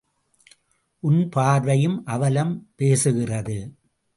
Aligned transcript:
உன் 0.99 1.29
பார்வையும் 1.29 2.05
அவலம் 2.05 2.69
பேசுகிறது. 2.77 3.57